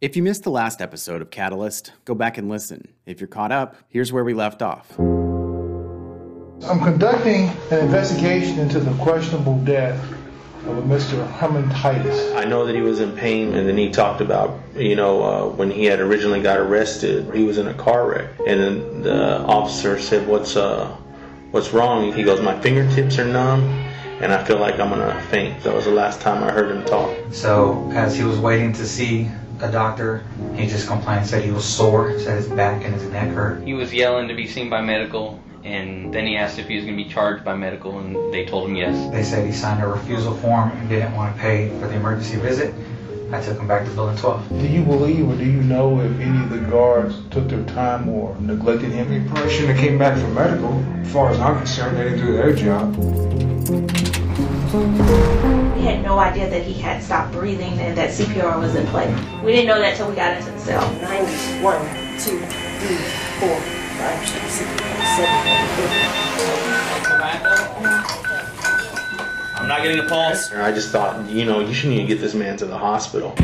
If 0.00 0.14
you 0.14 0.22
missed 0.22 0.44
the 0.44 0.50
last 0.50 0.80
episode 0.80 1.22
of 1.22 1.32
Catalyst, 1.32 1.90
go 2.04 2.14
back 2.14 2.38
and 2.38 2.48
listen. 2.48 2.86
If 3.04 3.20
you're 3.20 3.26
caught 3.26 3.50
up, 3.50 3.74
here's 3.88 4.12
where 4.12 4.22
we 4.22 4.32
left 4.32 4.62
off. 4.62 4.96
I'm 4.96 6.78
conducting 6.78 7.48
an 7.72 7.80
investigation 7.80 8.60
into 8.60 8.78
the 8.78 8.96
questionable 9.02 9.58
death 9.64 10.00
of 10.66 10.78
a 10.78 10.82
Mr. 10.82 11.28
Herman 11.32 11.68
Titus. 11.70 12.32
I 12.34 12.44
know 12.44 12.64
that 12.64 12.76
he 12.76 12.80
was 12.80 13.00
in 13.00 13.10
pain, 13.16 13.56
and 13.56 13.68
then 13.68 13.76
he 13.76 13.90
talked 13.90 14.20
about, 14.20 14.60
you 14.76 14.94
know, 14.94 15.22
uh, 15.24 15.48
when 15.48 15.68
he 15.68 15.86
had 15.86 15.98
originally 15.98 16.42
got 16.42 16.60
arrested, 16.60 17.34
he 17.34 17.42
was 17.42 17.58
in 17.58 17.66
a 17.66 17.74
car 17.74 18.08
wreck, 18.08 18.30
and 18.46 18.60
then 18.60 19.02
the 19.02 19.40
officer 19.40 19.98
said, 19.98 20.28
"What's 20.28 20.54
uh, 20.54 20.96
what's 21.50 21.72
wrong?" 21.72 22.12
He 22.12 22.22
goes, 22.22 22.40
"My 22.40 22.56
fingertips 22.60 23.18
are 23.18 23.24
numb, 23.24 23.64
and 24.20 24.32
I 24.32 24.44
feel 24.44 24.58
like 24.58 24.78
I'm 24.78 24.90
gonna 24.90 25.20
faint." 25.22 25.60
That 25.64 25.74
was 25.74 25.86
the 25.86 25.90
last 25.90 26.20
time 26.20 26.44
I 26.44 26.52
heard 26.52 26.70
him 26.70 26.84
talk. 26.84 27.16
So 27.32 27.90
as 27.94 28.16
he 28.16 28.22
was 28.22 28.38
waiting 28.38 28.72
to 28.74 28.86
see 28.86 29.28
a 29.60 29.70
doctor, 29.70 30.24
he 30.54 30.66
just 30.66 30.86
complained, 30.86 31.26
said 31.26 31.44
he 31.44 31.50
was 31.50 31.64
sore, 31.64 32.18
said 32.18 32.36
his 32.36 32.48
back 32.48 32.84
and 32.84 32.94
his 32.94 33.04
neck 33.10 33.28
hurt. 33.28 33.62
He 33.62 33.74
was 33.74 33.92
yelling 33.92 34.28
to 34.28 34.34
be 34.34 34.46
seen 34.46 34.70
by 34.70 34.80
medical, 34.80 35.40
and 35.64 36.12
then 36.12 36.26
he 36.26 36.36
asked 36.36 36.58
if 36.58 36.68
he 36.68 36.76
was 36.76 36.84
going 36.84 36.96
to 36.96 37.04
be 37.04 37.10
charged 37.10 37.44
by 37.44 37.54
medical, 37.54 37.98
and 37.98 38.32
they 38.32 38.44
told 38.46 38.68
him 38.68 38.76
yes. 38.76 39.10
They 39.12 39.22
said 39.22 39.46
he 39.46 39.52
signed 39.52 39.82
a 39.82 39.88
refusal 39.88 40.34
form 40.36 40.70
and 40.70 40.88
didn't 40.88 41.14
want 41.14 41.34
to 41.34 41.40
pay 41.40 41.68
for 41.80 41.88
the 41.88 41.94
emergency 41.94 42.36
visit. 42.36 42.74
I 43.30 43.42
took 43.42 43.58
him 43.58 43.68
back 43.68 43.84
to 43.86 43.90
building 43.94 44.16
12. 44.16 44.48
Do 44.48 44.66
you 44.66 44.82
believe 44.82 45.28
or 45.28 45.36
do 45.36 45.44
you 45.44 45.62
know 45.62 46.00
if 46.00 46.18
any 46.18 46.42
of 46.42 46.48
the 46.48 46.60
guards 46.70 47.20
took 47.30 47.46
their 47.48 47.62
time 47.64 48.08
or 48.08 48.34
neglected 48.40 48.90
him? 48.90 49.10
He 49.10 49.28
probably 49.28 49.52
shouldn't 49.52 49.76
have 49.76 49.86
came 49.86 49.98
back 49.98 50.18
from 50.18 50.32
medical. 50.32 50.72
As 51.00 51.12
far 51.12 51.30
as 51.30 51.38
I'm 51.38 51.58
concerned, 51.58 51.98
they 51.98 52.04
didn't 52.04 52.24
do 52.24 52.32
their 52.32 52.54
job. 52.54 52.96
We 55.88 55.94
had 55.94 56.04
no 56.04 56.18
idea 56.18 56.50
that 56.50 56.64
he 56.64 56.74
had 56.74 57.02
stopped 57.02 57.32
breathing 57.32 57.80
and 57.80 57.96
that 57.96 58.10
CPR 58.10 58.60
was 58.60 58.74
in 58.74 58.86
play. 58.88 59.08
We 59.42 59.52
didn't 59.52 59.68
know 59.68 59.78
that 59.78 59.96
till 59.96 60.06
we 60.06 60.14
got 60.14 60.36
into 60.36 60.50
the 60.50 60.58
cell. 60.58 60.82
91, 61.00 61.80
2, 62.18 62.20
3, 62.20 62.44
4, 63.40 63.48
5, 63.48 64.28
6, 64.28 64.52
7, 64.52 64.68
8. 64.68 65.88
I'm 69.56 69.66
not 69.66 69.82
getting 69.82 70.00
a 70.04 70.06
pulse. 70.06 70.52
I 70.52 70.72
just 70.72 70.90
thought, 70.90 71.26
you 71.30 71.46
know, 71.46 71.60
you 71.60 71.72
shouldn't 71.72 71.94
even 71.94 72.06
get 72.06 72.20
this 72.20 72.34
man 72.34 72.58
to 72.58 72.66
the 72.66 72.76
hospital. 72.76 73.34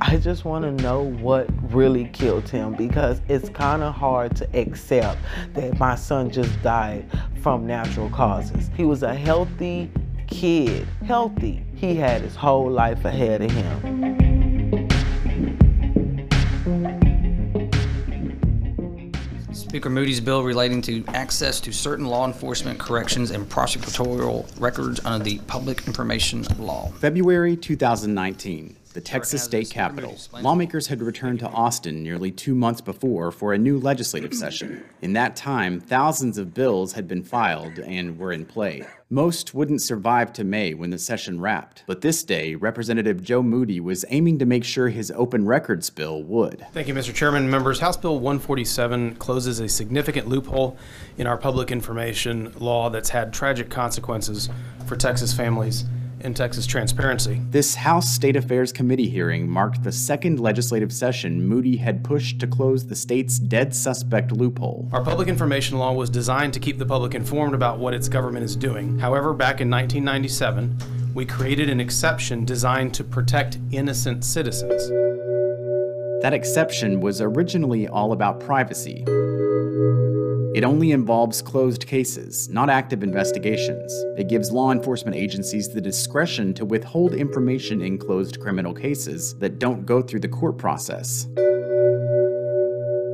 I 0.00 0.18
just 0.18 0.44
want 0.44 0.64
to 0.64 0.70
know 0.84 1.02
what 1.02 1.48
really 1.74 2.04
killed 2.12 2.48
him 2.48 2.74
because 2.74 3.20
it's 3.28 3.48
kind 3.48 3.82
of 3.82 3.92
hard 3.92 4.36
to 4.36 4.48
accept 4.56 5.18
that 5.54 5.80
my 5.80 5.96
son 5.96 6.30
just 6.30 6.62
died 6.62 7.10
from 7.44 7.66
natural 7.66 8.08
causes. 8.08 8.70
He 8.74 8.84
was 8.84 9.02
a 9.02 9.14
healthy 9.14 9.90
kid, 10.28 10.88
healthy. 11.04 11.62
He 11.74 11.94
had 11.94 12.22
his 12.22 12.34
whole 12.34 12.70
life 12.70 13.04
ahead 13.04 13.42
of 13.42 13.50
him. 13.50 14.16
Speaker 19.52 19.90
Moody's 19.90 20.20
bill 20.20 20.42
relating 20.42 20.80
to 20.82 21.04
access 21.08 21.60
to 21.60 21.70
certain 21.70 22.06
law 22.06 22.24
enforcement, 22.26 22.78
corrections, 22.78 23.30
and 23.30 23.46
prosecutorial 23.46 24.48
records 24.58 25.04
under 25.04 25.22
the 25.22 25.38
Public 25.40 25.86
Information 25.86 26.46
Law. 26.58 26.92
February 26.92 27.58
2019, 27.58 28.74
the 28.94 29.00
Texas 29.00 29.42
state 29.42 29.68
capitol. 29.70 30.16
Lawmakers 30.40 30.86
had 30.86 31.02
returned 31.02 31.40
to 31.40 31.48
Austin 31.48 32.04
nearly 32.04 32.30
two 32.30 32.54
months 32.54 32.80
before 32.80 33.32
for 33.32 33.52
a 33.52 33.58
new 33.58 33.78
legislative 33.78 34.32
session. 34.32 34.84
In 35.02 35.14
that 35.14 35.34
time, 35.34 35.80
thousands 35.80 36.38
of 36.38 36.54
bills 36.54 36.92
had 36.92 37.08
been 37.08 37.24
filed 37.24 37.80
and 37.80 38.16
were 38.16 38.30
in 38.30 38.46
play. 38.46 38.86
Most 39.10 39.52
wouldn't 39.52 39.82
survive 39.82 40.32
to 40.34 40.44
May 40.44 40.74
when 40.74 40.90
the 40.90 40.98
session 40.98 41.40
wrapped, 41.40 41.82
but 41.86 42.02
this 42.02 42.22
day, 42.22 42.54
Representative 42.54 43.22
Joe 43.22 43.42
Moody 43.42 43.80
was 43.80 44.04
aiming 44.10 44.38
to 44.38 44.46
make 44.46 44.64
sure 44.64 44.88
his 44.88 45.12
open 45.16 45.44
records 45.44 45.90
bill 45.90 46.22
would. 46.22 46.64
Thank 46.72 46.86
you, 46.86 46.94
Mr. 46.94 47.12
Chairman. 47.12 47.50
Members, 47.50 47.80
House 47.80 47.96
Bill 47.96 48.18
147 48.18 49.16
closes 49.16 49.58
a 49.58 49.68
significant 49.68 50.28
loophole 50.28 50.76
in 51.18 51.26
our 51.26 51.36
public 51.36 51.72
information 51.72 52.52
law 52.60 52.90
that's 52.90 53.10
had 53.10 53.32
tragic 53.32 53.70
consequences 53.70 54.48
for 54.86 54.96
Texas 54.96 55.34
families 55.34 55.84
and 56.24 56.34
Texas 56.34 56.66
transparency. 56.66 57.40
This 57.50 57.74
House 57.74 58.10
State 58.10 58.36
Affairs 58.36 58.72
Committee 58.72 59.08
hearing 59.08 59.48
marked 59.48 59.84
the 59.84 59.92
second 59.92 60.40
legislative 60.40 60.92
session 60.92 61.46
Moody 61.46 61.76
had 61.76 62.02
pushed 62.02 62.40
to 62.40 62.46
close 62.46 62.86
the 62.86 62.96
state's 62.96 63.38
dead 63.38 63.74
suspect 63.74 64.32
loophole. 64.32 64.88
Our 64.92 65.04
public 65.04 65.28
information 65.28 65.78
law 65.78 65.92
was 65.92 66.10
designed 66.10 66.54
to 66.54 66.60
keep 66.60 66.78
the 66.78 66.86
public 66.86 67.14
informed 67.14 67.54
about 67.54 67.78
what 67.78 67.94
its 67.94 68.08
government 68.08 68.44
is 68.44 68.56
doing. 68.56 68.98
However, 68.98 69.32
back 69.32 69.60
in 69.60 69.70
1997, 69.70 71.12
we 71.14 71.24
created 71.24 71.68
an 71.68 71.80
exception 71.80 72.44
designed 72.44 72.94
to 72.94 73.04
protect 73.04 73.58
innocent 73.70 74.24
citizens. 74.24 74.88
That 76.22 76.32
exception 76.32 77.00
was 77.00 77.20
originally 77.20 77.86
all 77.86 78.12
about 78.12 78.40
privacy. 78.40 79.04
It 80.54 80.62
only 80.62 80.92
involves 80.92 81.42
closed 81.42 81.84
cases, 81.84 82.48
not 82.48 82.70
active 82.70 83.02
investigations. 83.02 83.92
It 84.16 84.28
gives 84.28 84.52
law 84.52 84.70
enforcement 84.70 85.16
agencies 85.16 85.68
the 85.68 85.80
discretion 85.80 86.54
to 86.54 86.64
withhold 86.64 87.12
information 87.12 87.82
in 87.82 87.98
closed 87.98 88.40
criminal 88.40 88.72
cases 88.72 89.34
that 89.40 89.58
don't 89.58 89.84
go 89.84 90.00
through 90.00 90.20
the 90.20 90.28
court 90.28 90.56
process. 90.56 91.26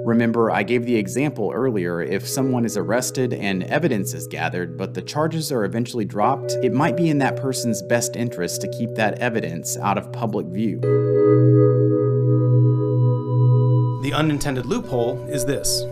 Remember, 0.05 0.51
I 0.51 0.63
gave 0.63 0.85
the 0.85 0.97
example 0.97 1.51
earlier 1.55 2.03
if 2.03 2.29
someone 2.29 2.67
is 2.67 2.77
arrested 2.77 3.33
and 3.33 3.63
evidence 3.65 4.13
is 4.13 4.27
gathered, 4.27 4.77
but 4.77 4.93
the 4.93 5.01
charges 5.01 5.51
are 5.51 5.65
eventually 5.65 6.05
dropped, 6.05 6.53
it 6.63 6.75
might 6.75 6.97
be 6.97 7.09
in 7.09 7.17
that 7.19 7.37
person's 7.37 7.81
best 7.81 8.17
interest 8.17 8.61
to 8.61 8.69
keep 8.69 8.95
that 8.97 9.19
evidence 9.19 9.79
out 9.79 9.97
of 9.97 10.13
public 10.13 10.45
view. 10.45 10.79
The 14.03 14.13
unintended 14.15 14.67
loophole 14.67 15.25
is 15.31 15.47
this 15.47 15.87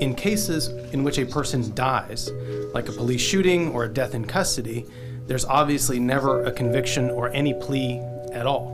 in 0.00 0.14
cases 0.14 0.68
in 0.92 1.04
which 1.04 1.18
a 1.18 1.26
person 1.26 1.74
dies, 1.74 2.30
like 2.72 2.88
a 2.88 2.92
police 2.92 3.20
shooting 3.20 3.70
or 3.72 3.84
a 3.84 3.88
death 3.88 4.14
in 4.14 4.24
custody, 4.24 4.86
there's 5.26 5.44
obviously 5.44 5.98
never 5.98 6.44
a 6.44 6.52
conviction 6.52 7.10
or 7.10 7.28
any 7.30 7.54
plea 7.54 8.00
at 8.32 8.46
all. 8.46 8.72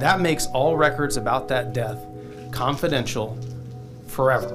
That 0.00 0.20
makes 0.20 0.46
all 0.46 0.76
records 0.76 1.16
about 1.16 1.48
that 1.48 1.72
death 1.72 1.98
confidential 2.50 3.38
forever. 4.06 4.48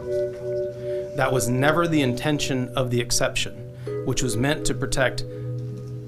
That 1.15 1.31
was 1.31 1.49
never 1.49 1.87
the 1.87 2.01
intention 2.01 2.69
of 2.75 2.89
the 2.89 2.99
exception, 2.99 3.53
which 4.05 4.23
was 4.23 4.37
meant 4.37 4.65
to 4.67 4.73
protect 4.73 5.23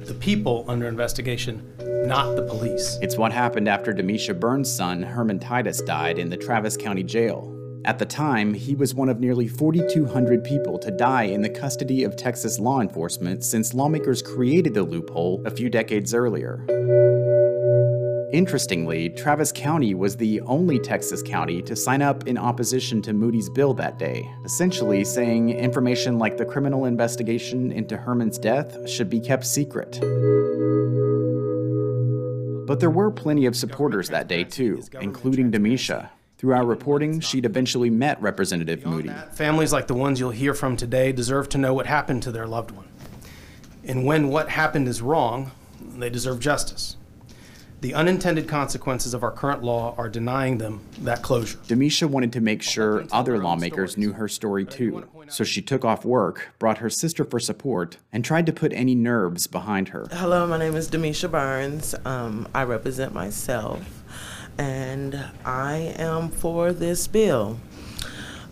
the 0.05 0.15
people 0.19 0.65
under 0.67 0.87
investigation, 0.87 1.61
not 2.07 2.35
the 2.35 2.43
police. 2.43 2.97
It's 3.01 3.17
what 3.17 3.31
happened 3.31 3.67
after 3.67 3.93
Demisha 3.93 4.37
Burns' 4.37 4.71
son, 4.71 5.03
Herman 5.03 5.39
Titus, 5.39 5.81
died 5.81 6.17
in 6.17 6.29
the 6.29 6.37
Travis 6.37 6.75
County 6.75 7.03
Jail. 7.03 7.60
At 7.83 7.97
the 7.97 8.05
time, 8.05 8.53
he 8.53 8.75
was 8.75 8.93
one 8.93 9.09
of 9.09 9.19
nearly 9.19 9.47
4,200 9.47 10.43
people 10.43 10.77
to 10.77 10.91
die 10.91 11.23
in 11.23 11.41
the 11.41 11.49
custody 11.49 12.03
of 12.03 12.15
Texas 12.15 12.59
law 12.59 12.79
enforcement 12.79 13.43
since 13.43 13.73
lawmakers 13.73 14.21
created 14.21 14.75
the 14.75 14.83
loophole 14.83 15.41
a 15.47 15.49
few 15.49 15.67
decades 15.67 16.13
earlier. 16.13 16.63
Interestingly, 18.31 19.09
Travis 19.09 19.51
County 19.51 19.95
was 19.95 20.15
the 20.15 20.41
only 20.41 20.77
Texas 20.77 21.23
county 21.23 21.61
to 21.63 21.75
sign 21.75 22.03
up 22.03 22.27
in 22.27 22.37
opposition 22.37 23.01
to 23.01 23.13
Moody's 23.13 23.49
bill 23.49 23.73
that 23.73 23.97
day, 23.97 24.29
essentially 24.45 25.03
saying 25.03 25.49
information 25.49 26.19
like 26.19 26.37
the 26.37 26.45
criminal 26.45 26.85
investigation 26.85 27.71
into 27.71 27.97
Herman's 27.97 28.37
death 28.37 28.87
should 28.87 29.09
be 29.09 29.19
kept 29.19 29.45
secret. 29.45 29.99
But 32.67 32.79
there 32.79 32.91
were 32.91 33.09
plenty 33.09 33.47
of 33.47 33.55
supporters 33.55 34.07
that 34.09 34.27
day 34.27 34.43
too, 34.43 34.83
including 35.01 35.51
Demisha. 35.51 36.11
Through 36.41 36.55
our 36.55 36.65
reporting, 36.65 37.19
she'd 37.19 37.45
eventually 37.45 37.91
met 37.91 38.19
Representative 38.19 38.83
Moody. 38.83 39.11
Families 39.33 39.71
like 39.71 39.85
the 39.85 39.93
ones 39.93 40.19
you'll 40.19 40.31
hear 40.31 40.55
from 40.55 40.75
today 40.75 41.11
deserve 41.11 41.49
to 41.49 41.59
know 41.59 41.71
what 41.71 41.85
happened 41.85 42.23
to 42.23 42.31
their 42.31 42.47
loved 42.47 42.71
one. 42.71 42.87
And 43.83 44.05
when 44.05 44.27
what 44.29 44.49
happened 44.49 44.87
is 44.87 45.03
wrong, 45.03 45.51
they 45.79 46.09
deserve 46.09 46.39
justice. 46.39 46.97
The 47.81 47.93
unintended 47.93 48.47
consequences 48.47 49.13
of 49.13 49.21
our 49.21 49.29
current 49.29 49.63
law 49.63 49.93
are 49.99 50.09
denying 50.09 50.57
them 50.57 50.81
that 51.01 51.21
closure. 51.21 51.59
Demisha 51.67 52.09
wanted 52.09 52.33
to 52.33 52.41
make 52.41 52.63
sure 52.63 53.05
other 53.11 53.37
lawmakers 53.37 53.95
knew 53.95 54.13
her 54.13 54.27
story 54.27 54.65
too, 54.65 55.07
so 55.27 55.43
she 55.43 55.61
took 55.61 55.85
off 55.85 56.05
work, 56.05 56.53
brought 56.57 56.79
her 56.79 56.89
sister 56.89 57.23
for 57.23 57.39
support, 57.39 57.97
and 58.11 58.25
tried 58.25 58.47
to 58.47 58.53
put 58.53 58.73
any 58.73 58.95
nerves 58.95 59.45
behind 59.45 59.89
her. 59.89 60.07
Hello, 60.11 60.47
my 60.47 60.57
name 60.57 60.75
is 60.75 60.89
Demisha 60.89 61.29
Burns. 61.29 61.93
Um, 62.03 62.47
I 62.53 62.63
represent 62.63 63.13
myself, 63.13 64.00
and 64.61 65.19
I 65.43 65.95
am 65.97 66.29
for 66.29 66.71
this 66.71 67.07
bill. 67.07 67.57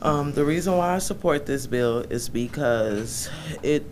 Um, 0.01 0.33
the 0.33 0.43
reason 0.43 0.75
why 0.75 0.95
I 0.95 0.97
support 0.97 1.45
this 1.45 1.67
bill 1.67 1.99
is 2.09 2.29
because 2.29 3.29
it 3.61 3.85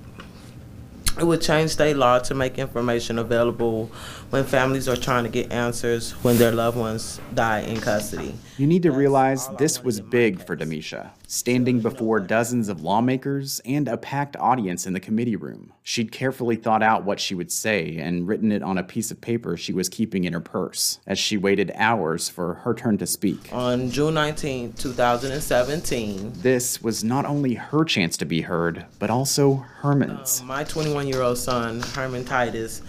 it 1.19 1.23
would 1.23 1.41
change 1.41 1.71
state 1.71 1.95
law 1.95 2.17
to 2.19 2.33
make 2.33 2.57
information 2.57 3.19
available 3.19 3.91
when 4.29 4.43
families 4.43 4.87
are 4.89 4.95
trying 4.97 5.23
to 5.23 5.29
get 5.29 5.51
answers 5.51 6.11
when 6.23 6.37
their 6.37 6.51
loved 6.51 6.77
ones 6.77 7.21
die 7.33 7.59
in 7.61 7.79
custody. 7.79 8.35
You 8.57 8.67
need 8.67 8.83
to 8.83 8.91
realize 8.91 9.47
this 9.57 9.83
was 9.83 10.01
big 10.01 10.45
for 10.45 10.55
Demisha. 10.57 11.11
standing 11.27 11.79
before 11.81 12.19
dozens 12.19 12.69
of 12.69 12.81
lawmakers 12.81 13.61
and 13.65 13.87
a 13.87 13.97
packed 13.97 14.35
audience 14.37 14.87
in 14.87 14.93
the 14.93 14.99
committee 14.99 15.35
room. 15.35 15.71
She'd 15.83 16.11
carefully 16.11 16.55
thought 16.55 16.81
out 16.81 17.03
what 17.05 17.19
she 17.19 17.35
would 17.35 17.51
say 17.51 17.97
and 17.97 18.27
written 18.27 18.51
it 18.51 18.63
on 18.63 18.77
a 18.77 18.83
piece 18.83 19.11
of 19.11 19.19
paper 19.21 19.55
she 19.57 19.73
was 19.73 19.89
keeping 19.89 20.23
in 20.23 20.33
her 20.33 20.39
purse 20.39 20.99
as 21.05 21.19
she 21.19 21.37
waited 21.37 21.71
hours 21.75 22.27
for 22.29 22.55
her 22.55 22.73
turn 22.73 22.97
to 22.99 23.07
speak. 23.07 23.49
On 23.53 23.89
June 23.91 24.13
19, 24.13 24.73
2017, 24.73 26.33
This 26.41 26.81
was 26.81 27.03
not 27.03 27.25
only 27.25 27.53
her 27.55 27.83
chance 27.85 28.17
to 28.17 28.25
be 28.25 28.41
heard, 28.41 28.85
but 28.99 29.09
also 29.09 29.65
Herman's. 29.81 30.41
Uh, 30.41 30.45
my 30.45 30.63
21 30.63 31.07
year 31.07 31.21
old 31.21 31.37
son, 31.37 31.81
Herman 31.81 32.25
Titus, 32.25 32.81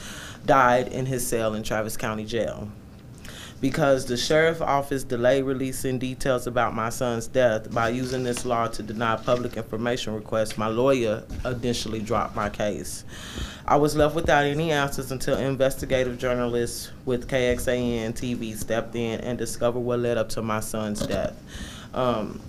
died 0.47 0.89
in 0.89 1.07
his 1.07 1.27
cell 1.27 1.55
in 1.55 1.63
Travis 1.63 1.97
County 1.97 2.25
Jail. 2.25 2.69
Because 3.61 4.07
the 4.07 4.17
sheriff's 4.17 4.61
office 4.61 5.03
delayed 5.03 5.43
releasing 5.43 5.99
details 5.99 6.47
about 6.47 6.77
my 6.77 6.91
son's 6.91 7.27
death 7.27 7.73
by 7.75 7.89
using 7.89 8.23
this 8.23 8.45
law 8.45 8.69
to 8.69 8.83
deny 8.85 9.17
public 9.17 9.57
information 9.57 10.15
requests, 10.15 10.57
my 10.57 10.69
lawyer 10.69 11.25
initially 11.45 11.99
dropped 12.01 12.37
my 12.37 12.51
case. 12.51 13.05
I 13.67 13.75
was 13.77 13.97
left 13.97 14.15
without 14.15 14.45
any 14.45 14.71
answers 14.71 15.11
until 15.11 15.37
investigative 15.37 16.19
journalists 16.19 16.93
with 17.05 17.29
KXAN 17.29 18.13
TV 18.15 18.57
stepped 18.57 18.95
in 18.95 19.21
and 19.21 19.37
discovered 19.37 19.81
what 19.81 19.99
led 19.99 20.19
up 20.19 20.29
to 20.31 20.43
my 20.43 20.61
son's 20.61 21.05
death. 21.05 21.37
Um, 21.93 22.41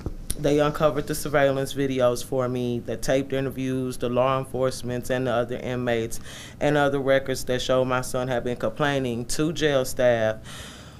they 0.42 0.60
uncovered 0.60 1.08
the 1.08 1.16
surveillance 1.16 1.74
videos 1.74 2.24
for 2.24 2.48
me, 2.48 2.80
the 2.80 2.96
taped 2.96 3.34
interviews, 3.34 3.98
the 3.98 4.10
law 4.10 4.40
enforcement 4.40 5.10
and 5.10 5.28
the 5.28 5.32
other 5.32 5.58
inmates, 5.58 6.20
and 6.60 6.78
other 6.78 7.00
records 7.00 7.44
that 7.46 7.62
show 7.62 7.84
my 7.84 8.02
son 8.02 8.28
had 8.28 8.44
been 8.44 8.58
complaining 8.58 9.26
to 9.26 9.52
jail 9.52 9.84
staff 9.86 10.38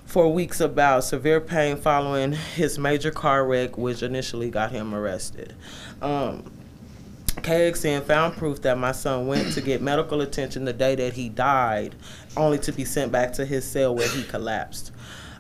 for 0.06 0.34
weeks 0.34 0.60
about 0.60 1.04
severe 1.04 1.40
pain 1.40 1.78
following 1.78 2.34
his 2.34 2.80
major 2.80 3.12
car 3.12 3.46
wreck, 3.46 3.78
which 3.78 4.02
initially 4.02 4.50
got 4.50 4.72
him 4.72 4.94
arrested. 4.94 5.54
Um, 6.02 6.52
KXAN 7.28 8.04
found 8.04 8.36
proof 8.36 8.62
that 8.64 8.78
my 8.78 8.92
son 8.92 9.28
went 9.28 9.54
to 9.54 9.62
get 9.62 9.82
medical 9.82 10.22
attention 10.22 10.66
the 10.66 10.74
day 10.74 10.96
that 10.96 11.14
he 11.14 11.30
died, 11.30 11.96
only 12.36 12.58
to 12.60 12.72
be 12.72 12.86
sent 12.86 13.12
back 13.12 13.34
to 13.34 13.46
his 13.46 13.64
cell 13.64 13.96
where 13.96 14.10
he 14.10 14.24
collapsed. 14.24 14.92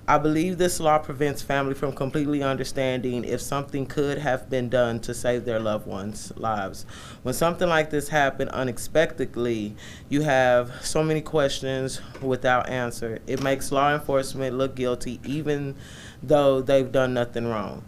I 0.09 0.17
believe 0.17 0.57
this 0.57 0.79
law 0.79 0.97
prevents 0.97 1.43
family 1.43 1.75
from 1.75 1.93
completely 1.93 2.41
understanding 2.41 3.23
if 3.23 3.41
something 3.41 3.85
could 3.85 4.17
have 4.17 4.49
been 4.49 4.67
done 4.67 4.99
to 5.01 5.13
save 5.13 5.45
their 5.45 5.59
loved 5.59 5.85
ones' 5.85 6.33
lives. 6.35 6.87
When 7.21 7.35
something 7.35 7.69
like 7.69 7.91
this 7.91 8.09
happened 8.09 8.49
unexpectedly, 8.49 9.75
you 10.09 10.21
have 10.21 10.71
so 10.81 11.03
many 11.03 11.21
questions 11.21 12.01
without 12.23 12.69
answer. 12.69 13.19
It 13.27 13.43
makes 13.43 13.71
law 13.71 13.93
enforcement 13.93 14.57
look 14.57 14.73
guilty 14.73 15.19
even 15.25 15.75
though 16.23 16.59
they've 16.59 16.91
done 16.91 17.13
nothing 17.13 17.45
wrong. 17.45 17.83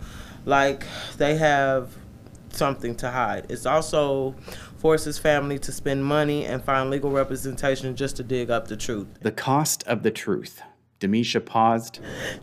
Like 0.46 0.86
they 1.18 1.38
have 1.38 1.98
something 2.52 2.94
to 2.98 3.10
hide. 3.10 3.48
It's 3.50 3.66
also 3.66 4.36
forces 4.78 5.18
family 5.18 5.58
to 5.58 5.72
spend 5.72 6.06
money 6.06 6.46
and 6.46 6.64
find 6.64 6.92
legal 6.92 7.10
representation 7.10 7.96
just 7.96 8.16
to 8.18 8.24
dig 8.24 8.52
up 8.52 8.68
the 8.68 8.78
truth. 8.78 9.08
The 9.22 9.32
cost 9.32 9.84
of 9.88 10.04
the 10.04 10.12
truth. 10.12 10.62
Demisha 11.02 11.46
paused 11.46 12.00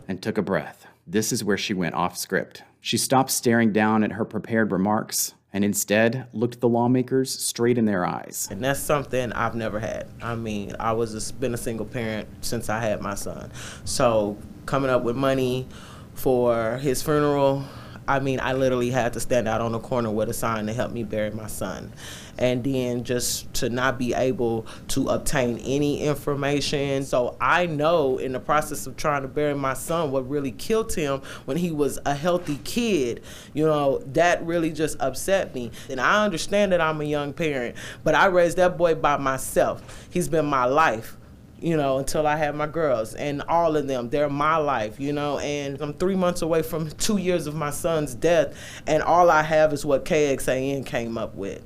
and 0.07 0.21
took 0.21 0.37
a 0.37 0.43
breath. 0.43 0.85
This 1.07 1.31
is 1.31 1.43
where 1.43 1.57
she 1.57 1.73
went 1.73 1.95
off 1.95 2.15
script. 2.15 2.61
She 2.81 2.97
stopped 2.97 3.31
staring 3.31 3.73
down 3.73 4.03
at 4.03 4.11
her 4.11 4.25
prepared 4.25 4.71
remarks 4.71 5.33
and 5.51 5.63
instead 5.63 6.27
looked 6.33 6.59
the 6.59 6.69
lawmakers 6.69 7.33
straight 7.37 7.77
in 7.77 7.85
their 7.85 8.05
eyes. 8.05 8.47
And 8.51 8.63
that's 8.63 8.79
something 8.79 9.33
I've 9.33 9.55
never 9.55 9.79
had. 9.79 10.07
I 10.21 10.35
mean, 10.35 10.75
I 10.79 10.91
was 10.91 11.29
a, 11.29 11.33
been 11.33 11.53
a 11.53 11.57
single 11.57 11.85
parent 11.85 12.27
since 12.41 12.69
I 12.69 12.79
had 12.79 13.01
my 13.01 13.15
son. 13.15 13.51
So 13.85 14.37
coming 14.65 14.91
up 14.91 15.03
with 15.03 15.15
money 15.15 15.67
for 16.13 16.77
his 16.77 17.01
funeral, 17.01 17.63
I 18.09 18.19
mean, 18.19 18.39
I 18.39 18.53
literally 18.53 18.89
had 18.89 19.13
to 19.13 19.19
stand 19.19 19.47
out 19.47 19.61
on 19.61 19.71
the 19.71 19.79
corner 19.79 20.09
with 20.09 20.29
a 20.29 20.33
sign 20.33 20.65
to 20.65 20.73
help 20.73 20.91
me 20.91 21.03
bury 21.03 21.29
my 21.29 21.45
son. 21.45 21.93
And 22.39 22.63
then 22.63 23.03
just 23.03 23.53
to 23.55 23.69
not 23.69 23.99
be 23.99 24.15
able 24.15 24.65
to 24.89 25.09
obtain 25.09 25.59
any 25.59 26.01
information. 26.01 27.03
So 27.03 27.37
I 27.39 27.67
know 27.67 28.17
in 28.17 28.31
the 28.31 28.39
process 28.39 28.87
of 28.87 28.97
trying 28.97 29.21
to 29.21 29.27
bury 29.27 29.53
my 29.53 29.75
son, 29.75 30.09
what 30.09 30.27
really 30.27 30.53
killed 30.53 30.91
him 30.91 31.21
when 31.45 31.57
he 31.57 31.69
was 31.69 31.99
a 32.07 32.15
healthy 32.15 32.59
kid, 32.63 33.21
you 33.53 33.65
know, 33.65 33.99
that 34.13 34.43
really 34.43 34.71
just 34.71 34.99
upset 34.99 35.53
me. 35.53 35.69
And 35.87 36.01
I 36.01 36.25
understand 36.25 36.71
that 36.71 36.81
I'm 36.81 36.99
a 37.01 37.05
young 37.05 37.31
parent, 37.31 37.75
but 38.03 38.15
I 38.15 38.25
raised 38.25 38.57
that 38.57 38.75
boy 38.75 38.95
by 38.95 39.17
myself. 39.17 40.07
He's 40.09 40.27
been 40.27 40.47
my 40.47 40.65
life 40.65 41.15
you 41.61 41.77
know, 41.77 41.97
until 41.97 42.25
I 42.27 42.35
have 42.37 42.55
my 42.55 42.67
girls. 42.67 43.13
And 43.15 43.41
all 43.43 43.75
of 43.75 43.87
them, 43.87 44.09
they're 44.09 44.29
my 44.29 44.57
life, 44.57 44.99
you 44.99 45.13
know. 45.13 45.39
And 45.39 45.79
I'm 45.81 45.93
three 45.93 46.15
months 46.15 46.41
away 46.41 46.61
from 46.61 46.89
two 46.91 47.17
years 47.17 47.47
of 47.47 47.55
my 47.55 47.69
son's 47.69 48.15
death, 48.15 48.55
and 48.87 49.03
all 49.03 49.29
I 49.29 49.43
have 49.43 49.73
is 49.73 49.85
what 49.85 50.05
KXAN 50.05 50.85
came 50.85 51.17
up 51.17 51.35
with, 51.35 51.63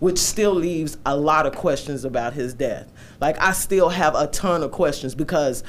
which 0.00 0.18
still 0.18 0.54
leaves 0.54 0.98
a 1.06 1.16
lot 1.16 1.46
of 1.46 1.54
questions 1.54 2.04
about 2.04 2.32
his 2.32 2.54
death. 2.54 2.92
Like, 3.20 3.40
I 3.40 3.52
still 3.52 3.88
have 3.88 4.14
a 4.14 4.26
ton 4.28 4.62
of 4.62 4.70
questions 4.72 5.14
because. 5.14 5.62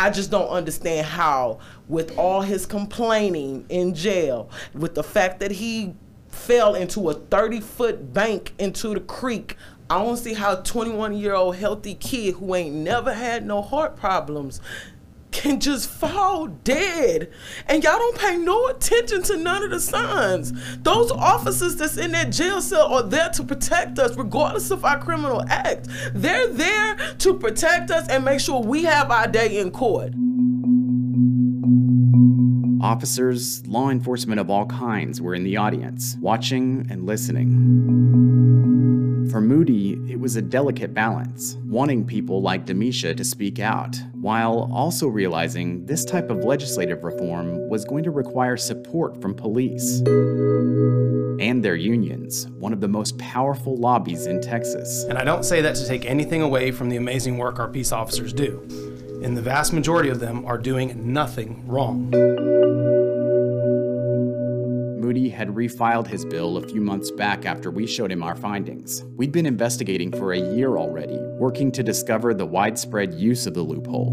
I 0.00 0.10
just 0.10 0.30
don't 0.30 0.46
understand 0.46 1.08
how, 1.08 1.58
with 1.88 2.16
all 2.16 2.42
his 2.42 2.66
complaining 2.66 3.66
in 3.68 3.96
jail, 3.96 4.48
with 4.72 4.94
the 4.94 5.02
fact 5.02 5.40
that 5.40 5.50
he 5.50 5.92
fell 6.28 6.74
into 6.74 7.10
a 7.10 7.14
30 7.14 7.60
foot 7.60 8.12
bank 8.12 8.54
into 8.58 8.94
the 8.94 9.00
creek 9.00 9.56
I 9.90 10.04
don't 10.04 10.18
see 10.18 10.34
how 10.34 10.52
a 10.52 10.62
21 10.62 11.16
year 11.16 11.34
old 11.34 11.56
healthy 11.56 11.94
kid 11.94 12.34
who 12.34 12.54
ain't 12.54 12.74
never 12.74 13.12
had 13.12 13.46
no 13.46 13.62
heart 13.62 13.96
problems 13.96 14.60
can 15.30 15.60
just 15.60 15.88
fall 15.88 16.48
dead. 16.48 17.32
And 17.66 17.82
y'all 17.82 17.98
don't 17.98 18.18
pay 18.18 18.36
no 18.36 18.66
attention 18.68 19.22
to 19.24 19.36
none 19.36 19.62
of 19.62 19.70
the 19.70 19.80
signs. 19.80 20.52
Those 20.78 21.10
officers 21.10 21.76
that's 21.76 21.96
in 21.96 22.12
that 22.12 22.32
jail 22.32 22.60
cell 22.60 22.92
are 22.92 23.02
there 23.02 23.30
to 23.30 23.44
protect 23.44 23.98
us, 23.98 24.16
regardless 24.16 24.70
of 24.70 24.84
our 24.84 24.98
criminal 24.98 25.42
act. 25.48 25.88
They're 26.12 26.48
there 26.48 26.96
to 27.18 27.34
protect 27.34 27.90
us 27.90 28.08
and 28.08 28.24
make 28.24 28.40
sure 28.40 28.60
we 28.60 28.82
have 28.84 29.10
our 29.10 29.26
day 29.26 29.58
in 29.58 29.70
court. 29.70 30.12
Officers, 32.80 33.66
law 33.66 33.90
enforcement 33.90 34.38
of 34.38 34.50
all 34.50 34.66
kinds 34.66 35.20
were 35.20 35.34
in 35.34 35.42
the 35.42 35.56
audience, 35.56 36.16
watching 36.20 36.86
and 36.88 37.06
listening. 37.06 37.48
For 39.30 39.40
Moody, 39.40 39.94
it 40.08 40.20
was 40.20 40.36
a 40.36 40.42
delicate 40.42 40.94
balance, 40.94 41.56
wanting 41.66 42.04
people 42.06 42.40
like 42.40 42.66
Demisha 42.66 43.16
to 43.16 43.24
speak 43.24 43.58
out, 43.58 43.96
while 44.12 44.70
also 44.72 45.08
realizing 45.08 45.86
this 45.86 46.04
type 46.04 46.30
of 46.30 46.44
legislative 46.44 47.02
reform 47.02 47.68
was 47.68 47.84
going 47.84 48.04
to 48.04 48.12
require 48.12 48.56
support 48.56 49.20
from 49.20 49.34
police 49.34 50.00
and 51.40 51.64
their 51.64 51.76
unions, 51.76 52.46
one 52.58 52.72
of 52.72 52.80
the 52.80 52.88
most 52.88 53.18
powerful 53.18 53.76
lobbies 53.76 54.26
in 54.26 54.40
Texas. 54.40 55.04
And 55.04 55.18
I 55.18 55.24
don't 55.24 55.44
say 55.44 55.60
that 55.62 55.74
to 55.76 55.86
take 55.86 56.04
anything 56.04 56.42
away 56.42 56.70
from 56.70 56.88
the 56.88 56.96
amazing 56.96 57.38
work 57.38 57.58
our 57.58 57.68
peace 57.68 57.90
officers 57.90 58.32
do. 58.32 58.87
And 59.22 59.36
the 59.36 59.42
vast 59.42 59.72
majority 59.72 60.08
of 60.08 60.20
them 60.20 60.44
are 60.44 60.58
doing 60.58 61.12
nothing 61.12 61.64
wrong. 61.66 62.10
Moody 65.00 65.28
had 65.30 65.48
refiled 65.48 66.06
his 66.06 66.24
bill 66.24 66.56
a 66.58 66.62
few 66.68 66.80
months 66.80 67.10
back 67.10 67.46
after 67.46 67.70
we 67.70 67.86
showed 67.86 68.12
him 68.12 68.22
our 68.22 68.36
findings. 68.36 69.04
We'd 69.16 69.32
been 69.32 69.46
investigating 69.46 70.12
for 70.12 70.32
a 70.32 70.38
year 70.38 70.76
already, 70.76 71.18
working 71.38 71.72
to 71.72 71.82
discover 71.82 72.34
the 72.34 72.46
widespread 72.46 73.14
use 73.14 73.46
of 73.46 73.54
the 73.54 73.62
loophole. 73.62 74.10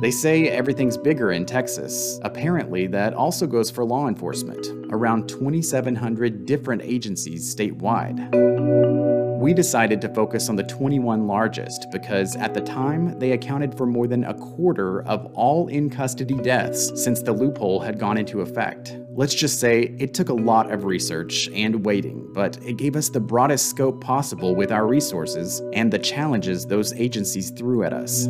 They 0.00 0.10
say 0.10 0.48
everything's 0.48 0.96
bigger 0.96 1.32
in 1.32 1.44
Texas. 1.44 2.18
Apparently, 2.22 2.86
that 2.86 3.14
also 3.14 3.46
goes 3.46 3.70
for 3.70 3.84
law 3.84 4.08
enforcement, 4.08 4.68
around 4.90 5.28
2,700 5.28 6.46
different 6.46 6.82
agencies 6.82 7.54
statewide. 7.54 9.17
We 9.38 9.54
decided 9.54 10.00
to 10.00 10.08
focus 10.08 10.48
on 10.48 10.56
the 10.56 10.64
21 10.64 11.28
largest 11.28 11.92
because 11.92 12.34
at 12.34 12.54
the 12.54 12.60
time 12.60 13.16
they 13.20 13.30
accounted 13.30 13.72
for 13.72 13.86
more 13.86 14.08
than 14.08 14.24
a 14.24 14.34
quarter 14.34 15.06
of 15.06 15.26
all 15.34 15.68
in 15.68 15.90
custody 15.90 16.34
deaths 16.34 16.90
since 17.00 17.22
the 17.22 17.32
loophole 17.32 17.78
had 17.78 18.00
gone 18.00 18.18
into 18.18 18.40
effect. 18.40 18.98
Let's 19.18 19.34
just 19.34 19.58
say 19.58 19.96
it 19.98 20.14
took 20.14 20.28
a 20.28 20.32
lot 20.32 20.70
of 20.70 20.84
research 20.84 21.48
and 21.52 21.84
waiting, 21.84 22.30
but 22.32 22.56
it 22.64 22.76
gave 22.76 22.94
us 22.94 23.08
the 23.08 23.18
broadest 23.18 23.68
scope 23.68 24.00
possible 24.00 24.54
with 24.54 24.70
our 24.70 24.86
resources 24.86 25.60
and 25.72 25.92
the 25.92 25.98
challenges 25.98 26.66
those 26.66 26.92
agencies 26.92 27.50
threw 27.50 27.82
at 27.82 27.92
us. 27.92 28.26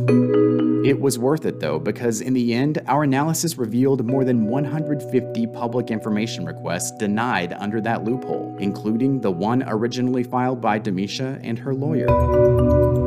It 0.86 0.98
was 0.98 1.18
worth 1.18 1.44
it 1.44 1.60
though, 1.60 1.78
because 1.78 2.22
in 2.22 2.32
the 2.32 2.54
end, 2.54 2.80
our 2.86 3.02
analysis 3.02 3.58
revealed 3.58 4.06
more 4.06 4.24
than 4.24 4.46
150 4.46 5.46
public 5.48 5.90
information 5.90 6.46
requests 6.46 6.92
denied 6.92 7.52
under 7.58 7.82
that 7.82 8.04
loophole, 8.04 8.56
including 8.58 9.20
the 9.20 9.30
one 9.30 9.64
originally 9.66 10.24
filed 10.24 10.62
by 10.62 10.80
Demisha 10.80 11.38
and 11.42 11.58
her 11.58 11.74
lawyer. 11.74 12.97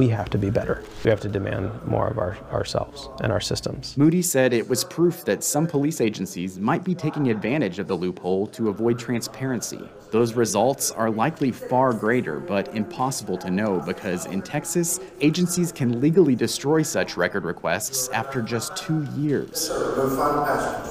We 0.00 0.08
have 0.08 0.30
to 0.30 0.38
be 0.38 0.48
better. 0.48 0.82
We 1.04 1.10
have 1.10 1.20
to 1.20 1.28
demand 1.28 1.70
more 1.84 2.08
of 2.08 2.16
our, 2.16 2.34
ourselves 2.50 3.10
and 3.22 3.30
our 3.30 3.38
systems. 3.38 3.98
Moody 3.98 4.22
said 4.22 4.54
it 4.54 4.66
was 4.66 4.82
proof 4.82 5.26
that 5.26 5.44
some 5.44 5.66
police 5.66 6.00
agencies 6.00 6.58
might 6.58 6.82
be 6.84 6.94
taking 6.94 7.28
advantage 7.28 7.78
of 7.78 7.86
the 7.86 7.94
loophole 7.94 8.46
to 8.46 8.70
avoid 8.70 8.98
transparency. 8.98 9.86
Those 10.10 10.32
results 10.32 10.90
are 10.90 11.10
likely 11.10 11.52
far 11.52 11.92
greater, 11.92 12.40
but 12.40 12.74
impossible 12.74 13.36
to 13.38 13.50
know 13.50 13.78
because 13.78 14.24
in 14.24 14.40
Texas, 14.40 15.00
agencies 15.20 15.70
can 15.70 16.00
legally 16.00 16.34
destroy 16.34 16.80
such 16.80 17.18
record 17.18 17.44
requests 17.44 18.08
after 18.08 18.40
just 18.40 18.74
two 18.78 19.06
years. 19.18 19.68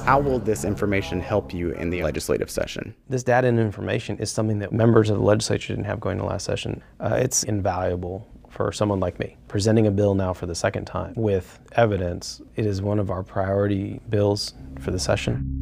How 0.04 0.20
will 0.20 0.38
this 0.38 0.64
information 0.64 1.20
help 1.20 1.52
you 1.52 1.72
in 1.72 1.90
the 1.90 2.04
legislative 2.04 2.48
session? 2.48 2.94
This 3.08 3.24
data 3.24 3.48
and 3.48 3.58
information 3.58 4.18
is 4.18 4.30
something 4.30 4.60
that 4.60 4.72
members 4.72 5.10
of 5.10 5.16
the 5.16 5.24
legislature 5.24 5.72
didn't 5.72 5.86
have 5.86 5.98
going 5.98 6.18
to 6.18 6.24
last 6.24 6.44
session. 6.44 6.80
Uh, 7.00 7.18
it's 7.20 7.42
invaluable 7.42 8.28
for 8.50 8.72
someone 8.72 9.00
like 9.00 9.18
me. 9.18 9.36
Presenting 9.48 9.86
a 9.86 9.90
bill 9.90 10.14
now 10.14 10.34
for 10.34 10.46
the 10.46 10.54
second 10.54 10.84
time 10.84 11.14
with 11.16 11.58
evidence, 11.72 12.42
it 12.56 12.66
is 12.66 12.82
one 12.82 12.98
of 12.98 13.10
our 13.10 13.22
priority 13.22 14.00
bills 14.10 14.52
for 14.80 14.90
the 14.90 14.98
session. 14.98 15.56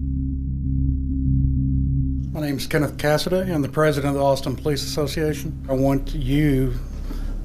My 2.33 2.41
name 2.41 2.57
is 2.57 2.67
Kenneth 2.67 2.97
Casaday. 2.97 3.53
I'm 3.53 3.63
the 3.63 3.69
president 3.69 4.15
of 4.15 4.21
the 4.21 4.25
Austin 4.25 4.57
Police 4.57 4.85
Association. 4.85 5.65
I 5.69 5.73
want 5.75 6.15
you, 6.15 6.75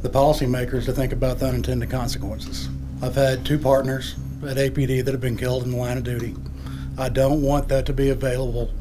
the 0.02 0.10
policymakers, 0.10 0.86
to 0.86 0.94
think 0.94 1.14
about 1.14 1.40
the 1.40 1.48
unintended 1.48 1.90
consequences. 1.90 2.70
I've 3.02 3.16
had 3.16 3.46
two 3.46 3.60
partners 3.60 4.16
at 4.48 4.58
APD 4.58 5.04
that 5.04 5.12
have 5.12 5.22
been 5.22 5.38
killed 5.38 5.64
in 5.64 5.72
the 5.72 5.78
line 5.78 5.98
of 5.98 6.04
duty. 6.04 6.36
I 6.98 7.10
don't 7.10 7.42
want 7.42 7.68
that 7.70 7.86
to 7.88 7.94
be 7.94 8.10
available 8.10 8.72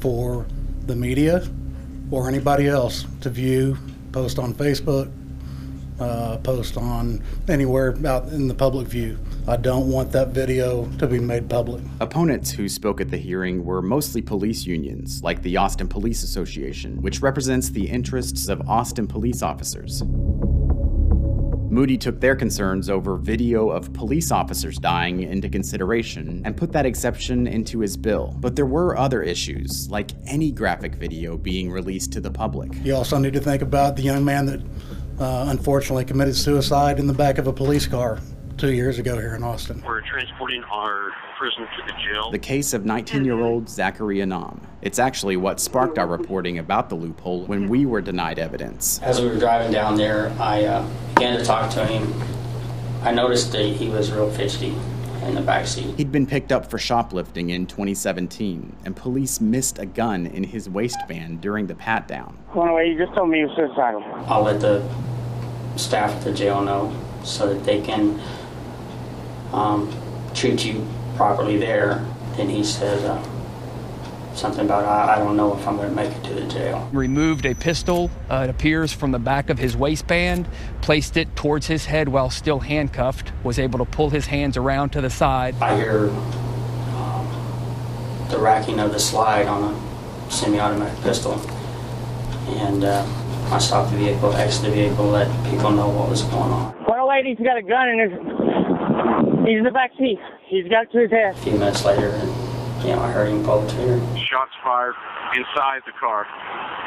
for 0.00 0.46
the 0.86 0.94
media 0.94 1.48
or 2.10 2.28
anybody 2.28 2.68
else 2.68 3.06
to 3.22 3.30
view, 3.30 3.76
post 4.12 4.38
on 4.38 4.54
Facebook, 4.54 5.10
uh, 6.00 6.38
post 6.38 6.76
on 6.76 7.22
anywhere 7.48 7.96
out 8.06 8.28
in 8.28 8.48
the 8.48 8.54
public 8.54 8.88
view. 8.88 9.18
I 9.48 9.56
don't 9.56 9.90
want 9.90 10.12
that 10.12 10.28
video 10.28 10.86
to 10.98 11.06
be 11.06 11.18
made 11.18 11.48
public. 11.48 11.82
Opponents 12.00 12.50
who 12.50 12.68
spoke 12.68 13.00
at 13.00 13.10
the 13.10 13.16
hearing 13.16 13.64
were 13.64 13.80
mostly 13.82 14.22
police 14.22 14.66
unions, 14.66 15.22
like 15.22 15.42
the 15.42 15.56
Austin 15.56 15.88
Police 15.88 16.22
Association, 16.22 17.00
which 17.02 17.22
represents 17.22 17.70
the 17.70 17.88
interests 17.88 18.48
of 18.48 18.68
Austin 18.68 19.06
police 19.06 19.42
officers. 19.42 20.02
Moody 21.68 21.98
took 21.98 22.20
their 22.20 22.36
concerns 22.36 22.88
over 22.88 23.16
video 23.16 23.68
of 23.68 23.92
police 23.92 24.30
officers 24.30 24.78
dying 24.78 25.22
into 25.22 25.48
consideration 25.48 26.40
and 26.44 26.56
put 26.56 26.72
that 26.72 26.86
exception 26.86 27.46
into 27.46 27.80
his 27.80 27.96
bill. 27.96 28.34
But 28.38 28.56
there 28.56 28.66
were 28.66 28.96
other 28.96 29.22
issues, 29.22 29.90
like 29.90 30.12
any 30.26 30.52
graphic 30.52 30.94
video 30.94 31.36
being 31.36 31.70
released 31.70 32.12
to 32.14 32.20
the 32.20 32.30
public. 32.30 32.72
You 32.82 32.94
also 32.94 33.18
need 33.18 33.34
to 33.34 33.40
think 33.40 33.62
about 33.62 33.96
the 33.96 34.02
young 34.02 34.24
man 34.24 34.46
that 34.46 34.62
uh, 35.18 35.46
unfortunately 35.48 36.04
committed 36.04 36.36
suicide 36.36 36.98
in 36.98 37.06
the 37.06 37.12
back 37.12 37.38
of 37.38 37.46
a 37.46 37.52
police 37.52 37.86
car 37.86 38.18
two 38.56 38.72
years 38.72 38.98
ago 38.98 39.18
here 39.18 39.34
in 39.34 39.42
Austin. 39.42 39.82
We're 39.86 40.00
transporting 40.00 40.62
our 40.64 41.12
prisoner 41.38 41.66
to 41.66 41.82
the 41.86 41.98
jail. 42.02 42.30
The 42.30 42.38
case 42.38 42.72
of 42.72 42.84
19 42.84 43.24
year 43.24 43.38
old 43.38 43.68
Zachary 43.68 44.22
Anam. 44.22 44.60
It's 44.82 44.98
actually 44.98 45.36
what 45.36 45.60
sparked 45.60 45.98
our 45.98 46.06
reporting 46.06 46.58
about 46.58 46.88
the 46.88 46.94
loophole 46.94 47.44
when 47.46 47.68
we 47.68 47.86
were 47.86 48.00
denied 48.00 48.38
evidence. 48.38 49.00
As 49.02 49.20
we 49.20 49.28
were 49.28 49.38
driving 49.38 49.72
down 49.72 49.96
there, 49.96 50.34
I 50.38 50.64
uh, 50.64 50.88
began 51.14 51.38
to 51.38 51.44
talk 51.44 51.70
to 51.72 51.84
him. 51.84 52.14
I 53.02 53.12
noticed 53.12 53.52
that 53.52 53.64
he 53.64 53.88
was 53.88 54.10
real 54.10 54.30
fidgety 54.30 54.74
in 55.28 55.34
the 55.34 55.40
back 55.40 55.66
seat. 55.66 55.96
He'd 55.96 56.12
been 56.12 56.26
picked 56.26 56.52
up 56.52 56.70
for 56.70 56.78
shoplifting 56.78 57.50
in 57.50 57.66
2017, 57.66 58.76
and 58.84 58.96
police 58.96 59.40
missed 59.40 59.78
a 59.78 59.86
gun 59.86 60.26
in 60.26 60.44
his 60.44 60.68
waistband 60.68 61.40
during 61.40 61.66
the 61.66 61.74
pat 61.74 62.08
down. 62.08 62.38
Well, 62.54 62.66
anyway, 62.66 62.90
you 62.90 62.98
just 62.98 63.14
told 63.14 63.30
me 63.30 63.38
he 63.38 63.44
was 63.44 63.56
suicidal. 63.56 64.02
I'll 64.26 64.42
let 64.42 64.60
the 64.60 64.86
staff 65.76 66.10
at 66.10 66.24
the 66.24 66.32
jail 66.32 66.62
know 66.62 66.94
so 67.24 67.52
that 67.52 67.64
they 67.64 67.80
can 67.82 68.20
um, 69.52 69.92
treat 70.34 70.64
you 70.64 70.86
properly 71.16 71.58
there. 71.58 72.06
Then 72.36 72.48
he 72.48 72.62
said 72.64 73.04
uh, 73.04 73.22
something 74.36 74.64
about, 74.64 74.84
I, 74.84 75.14
I, 75.14 75.18
don't 75.18 75.36
know 75.36 75.56
if 75.56 75.66
I'm 75.66 75.76
going 75.76 75.88
to 75.88 75.94
make 75.94 76.12
it 76.12 76.24
to 76.24 76.34
the 76.34 76.46
jail. 76.46 76.88
Removed 76.92 77.46
a 77.46 77.54
pistol, 77.54 78.10
uh, 78.30 78.44
it 78.44 78.50
appears, 78.50 78.92
from 78.92 79.12
the 79.12 79.18
back 79.18 79.50
of 79.50 79.58
his 79.58 79.76
waistband, 79.76 80.48
placed 80.82 81.16
it 81.16 81.34
towards 81.36 81.66
his 81.66 81.86
head 81.86 82.08
while 82.08 82.30
still 82.30 82.60
handcuffed, 82.60 83.32
was 83.42 83.58
able 83.58 83.78
to 83.78 83.84
pull 83.84 84.10
his 84.10 84.26
hands 84.26 84.56
around 84.56 84.90
to 84.90 85.00
the 85.00 85.10
side. 85.10 85.54
I 85.60 85.76
hear 85.76 86.08
um, 86.08 87.28
the 88.30 88.38
racking 88.38 88.80
of 88.80 88.92
the 88.92 89.00
slide 89.00 89.46
on 89.46 89.74
a 89.74 90.30
semi 90.30 90.58
automatic 90.58 91.00
pistol. 91.02 91.34
And 92.48 92.84
uh, 92.84 93.04
I 93.50 93.58
stopped 93.58 93.90
the 93.90 93.96
vehicle, 93.96 94.32
exited 94.34 94.72
the 94.72 94.76
vehicle, 94.76 95.06
let 95.06 95.28
people 95.50 95.70
know 95.70 95.88
what 95.88 96.10
was 96.10 96.22
going 96.22 96.52
on. 96.52 96.72
One 96.84 97.08
lady's 97.08 97.38
got 97.38 97.56
a 97.56 97.62
gun 97.62 97.88
in 97.88 97.98
his 97.98 98.12
He's 99.46 99.58
in 99.58 99.62
the 99.62 99.70
back 99.70 99.92
seat. 99.96 100.18
He's 100.48 100.66
got 100.66 100.84
it 100.84 100.92
to 100.92 101.02
his 101.02 101.10
head. 101.12 101.36
A 101.36 101.38
few 101.38 101.52
minutes 101.52 101.84
later, 101.84 102.10
you 102.86 102.92
know, 102.92 103.02
I 103.02 103.10
heard 103.10 103.28
him 103.28 103.42
pull 103.42 103.62
the 103.62 103.72
trigger. 103.72 103.98
Shots 104.16 104.52
fired 104.62 104.94
inside 105.34 105.82
the 105.86 105.92
car. 105.98 106.24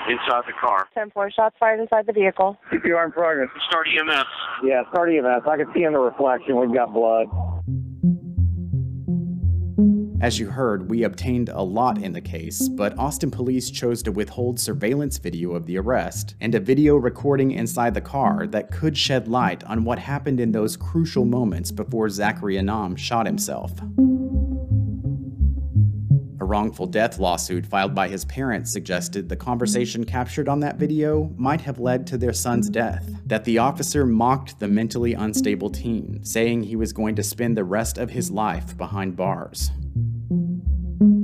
Inside 0.08 0.44
the 0.48 0.54
car. 0.54 0.88
10 0.94 1.12
4 1.12 1.32
shots 1.32 1.56
fired 1.60 1.82
inside 1.82 2.08
the 2.08 2.14
vehicle. 2.14 2.58
CPR 2.72 3.06
in 3.06 3.12
progress. 3.12 3.50
Start 3.68 3.88
EMS. 3.88 4.26
Yeah, 4.64 4.84
start 4.92 5.10
EMS. 5.10 5.44
I 5.46 5.58
can 5.58 5.68
see 5.74 5.84
in 5.84 5.92
the 5.92 6.00
reflection 6.00 6.56
we've 6.56 6.74
got 6.74 6.94
blood. 6.94 7.28
As 10.22 10.40
you 10.40 10.50
heard, 10.50 10.90
we 10.90 11.04
obtained 11.04 11.50
a 11.50 11.62
lot 11.62 11.98
in 12.02 12.12
the 12.12 12.22
case, 12.22 12.68
but 12.68 12.98
Austin 12.98 13.32
police 13.32 13.70
chose 13.70 14.04
to 14.04 14.12
withhold 14.12 14.60
surveillance 14.60 15.18
video 15.18 15.52
of 15.52 15.66
the 15.66 15.78
arrest 15.78 16.36
and 16.42 16.56
a 16.56 16.60
video 16.60 16.96
recording 16.96 17.52
inside 17.52 17.94
the 17.94 18.02
car 18.02 18.46
that 18.48 18.72
could 18.72 18.98
shed 18.98 19.28
light 19.28 19.64
on 19.66 19.86
what 19.86 20.00
happened 20.00 20.40
in 20.42 20.52
those 20.52 20.76
crucial 20.76 21.24
moments 21.24 21.72
before 21.72 22.10
Zachary 22.10 22.58
Anam 22.58 22.98
shot 22.98 23.26
himself. 23.26 23.72
Wrongful 26.50 26.88
death 26.88 27.20
lawsuit 27.20 27.64
filed 27.64 27.94
by 27.94 28.08
his 28.08 28.26
parents 28.26 28.74
suggested 28.74 29.30
the 29.30 29.36
conversation 29.36 30.04
captured 30.04 30.50
on 30.50 30.62
that 30.62 30.78
video 30.78 31.32
might 31.38 31.62
have 31.62 31.78
led 31.78 32.08
to 32.08 32.18
their 32.18 32.34
son's 32.34 32.72
death. 32.72 33.08
That 33.28 33.46
the 33.46 33.60
officer 33.60 34.04
mocked 34.04 34.60
the 34.60 34.68
mentally 34.68 35.14
unstable 35.14 35.70
teen, 35.70 36.24
saying 36.24 36.64
he 36.64 36.76
was 36.76 36.92
going 36.92 37.14
to 37.18 37.24
spend 37.24 37.56
the 37.56 37.64
rest 37.64 38.00
of 38.00 38.10
his 38.10 38.32
life 38.32 38.76
behind 38.76 39.16
bars. 39.16 39.70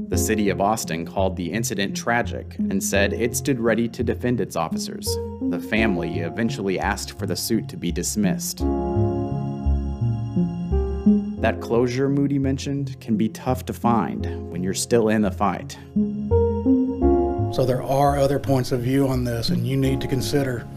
The 0.09 0.17
city 0.19 0.49
of 0.49 0.61
Austin 0.61 1.07
called 1.07 1.35
the 1.35 1.51
incident 1.51 1.97
tragic 1.97 2.55
and 2.59 2.83
said 2.83 3.11
it 3.11 3.35
stood 3.35 3.59
ready 3.59 3.87
to 3.87 4.03
defend 4.03 4.39
its 4.39 4.55
officers. 4.55 5.07
The 5.49 5.59
family 5.59 6.19
eventually 6.19 6.79
asked 6.79 7.17
for 7.17 7.25
the 7.25 7.35
suit 7.35 7.67
to 7.69 7.77
be 7.77 7.91
dismissed. 7.91 8.61
That 11.45 11.61
closure 11.61 12.09
Moody 12.09 12.39
mentioned 12.39 12.99
can 12.99 13.17
be 13.17 13.29
tough 13.29 13.65
to 13.65 13.73
find 13.73 14.49
when 14.49 14.63
you're 14.63 14.73
still 14.73 15.09
in 15.09 15.21
the 15.21 15.29
fight. 15.29 15.77
So 17.53 17.65
there 17.67 17.83
are 17.83 18.17
other 18.17 18.39
points 18.39 18.71
of 18.71 18.79
view 18.79 19.07
on 19.07 19.25
this, 19.25 19.49
and 19.49 19.67
you 19.67 19.77
need 19.77 20.01
to 20.01 20.07
consider 20.07 20.67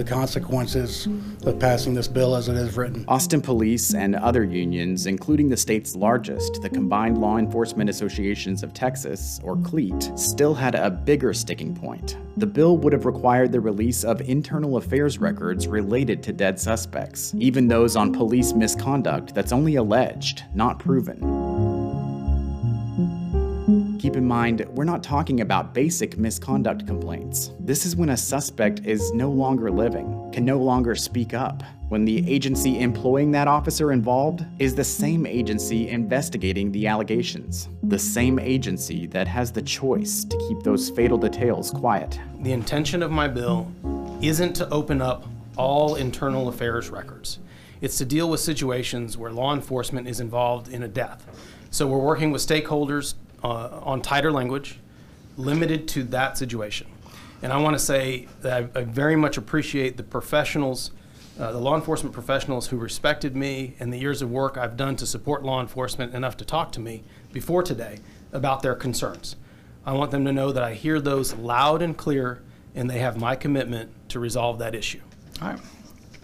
the 0.00 0.10
consequences 0.10 1.06
of 1.44 1.58
passing 1.58 1.92
this 1.92 2.08
bill 2.08 2.34
as 2.34 2.48
it 2.48 2.56
is 2.56 2.74
written. 2.74 3.04
Austin 3.06 3.42
Police 3.42 3.92
and 3.92 4.16
other 4.16 4.42
unions, 4.42 5.04
including 5.04 5.50
the 5.50 5.56
state's 5.58 5.94
largest, 5.94 6.62
the 6.62 6.70
Combined 6.70 7.18
Law 7.18 7.36
Enforcement 7.36 7.90
Associations 7.90 8.62
of 8.62 8.72
Texas, 8.72 9.40
or 9.44 9.56
CLEAT, 9.58 10.10
still 10.16 10.54
had 10.54 10.74
a 10.74 10.90
bigger 10.90 11.34
sticking 11.34 11.76
point. 11.76 12.16
The 12.38 12.46
bill 12.46 12.78
would 12.78 12.94
have 12.94 13.04
required 13.04 13.52
the 13.52 13.60
release 13.60 14.02
of 14.02 14.22
internal 14.22 14.78
affairs 14.78 15.18
records 15.18 15.68
related 15.68 16.22
to 16.22 16.32
dead 16.32 16.58
suspects, 16.58 17.34
even 17.36 17.68
those 17.68 17.94
on 17.94 18.10
police 18.10 18.54
misconduct 18.54 19.34
that's 19.34 19.52
only 19.52 19.74
alleged, 19.74 20.44
not 20.54 20.78
proven. 20.78 21.49
Keep 24.00 24.16
in 24.16 24.24
mind, 24.24 24.64
we're 24.70 24.84
not 24.84 25.02
talking 25.02 25.42
about 25.42 25.74
basic 25.74 26.16
misconduct 26.16 26.86
complaints. 26.86 27.50
This 27.60 27.84
is 27.84 27.94
when 27.94 28.08
a 28.08 28.16
suspect 28.16 28.80
is 28.86 29.12
no 29.12 29.30
longer 29.30 29.70
living, 29.70 30.30
can 30.32 30.42
no 30.42 30.56
longer 30.56 30.94
speak 30.94 31.34
up, 31.34 31.62
when 31.90 32.06
the 32.06 32.26
agency 32.26 32.80
employing 32.80 33.30
that 33.32 33.46
officer 33.46 33.92
involved 33.92 34.42
is 34.58 34.74
the 34.74 34.82
same 34.82 35.26
agency 35.26 35.90
investigating 35.90 36.72
the 36.72 36.86
allegations, 36.86 37.68
the 37.82 37.98
same 37.98 38.38
agency 38.38 39.06
that 39.08 39.28
has 39.28 39.52
the 39.52 39.60
choice 39.60 40.24
to 40.24 40.38
keep 40.48 40.62
those 40.62 40.88
fatal 40.88 41.18
details 41.18 41.70
quiet. 41.70 42.18
The 42.38 42.52
intention 42.52 43.02
of 43.02 43.10
my 43.10 43.28
bill 43.28 43.70
isn't 44.22 44.54
to 44.54 44.68
open 44.70 45.02
up 45.02 45.26
all 45.58 45.96
internal 45.96 46.48
affairs 46.48 46.88
records. 46.88 47.38
It's 47.82 47.98
to 47.98 48.06
deal 48.06 48.30
with 48.30 48.40
situations 48.40 49.18
where 49.18 49.30
law 49.30 49.52
enforcement 49.52 50.08
is 50.08 50.20
involved 50.20 50.68
in 50.68 50.84
a 50.84 50.88
death. 50.88 51.26
So 51.70 51.86
we're 51.86 51.98
working 51.98 52.32
with 52.32 52.40
stakeholders 52.40 53.12
uh, 53.42 53.80
on 53.82 54.02
tighter 54.02 54.32
language, 54.32 54.78
limited 55.36 55.88
to 55.88 56.04
that 56.04 56.36
situation. 56.36 56.86
And 57.42 57.52
I 57.52 57.56
want 57.56 57.74
to 57.74 57.78
say 57.78 58.28
that 58.42 58.70
I, 58.74 58.80
I 58.80 58.84
very 58.84 59.16
much 59.16 59.36
appreciate 59.38 59.96
the 59.96 60.02
professionals, 60.02 60.90
uh, 61.38 61.52
the 61.52 61.58
law 61.58 61.74
enforcement 61.74 62.12
professionals 62.12 62.68
who 62.68 62.76
respected 62.76 63.34
me 63.34 63.74
and 63.80 63.92
the 63.92 63.98
years 63.98 64.20
of 64.20 64.30
work 64.30 64.58
I've 64.58 64.76
done 64.76 64.96
to 64.96 65.06
support 65.06 65.42
law 65.42 65.60
enforcement 65.60 66.14
enough 66.14 66.36
to 66.38 66.44
talk 66.44 66.72
to 66.72 66.80
me 66.80 67.02
before 67.32 67.62
today 67.62 67.98
about 68.32 68.62
their 68.62 68.74
concerns. 68.74 69.36
I 69.86 69.92
want 69.92 70.10
them 70.10 70.24
to 70.26 70.32
know 70.32 70.52
that 70.52 70.62
I 70.62 70.74
hear 70.74 71.00
those 71.00 71.34
loud 71.34 71.80
and 71.80 71.96
clear 71.96 72.42
and 72.74 72.88
they 72.88 72.98
have 72.98 73.16
my 73.16 73.34
commitment 73.34 73.90
to 74.10 74.20
resolve 74.20 74.58
that 74.58 74.74
issue. 74.74 75.00
All 75.40 75.48
right. 75.48 75.60